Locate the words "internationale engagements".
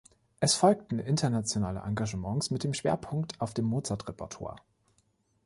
0.97-2.49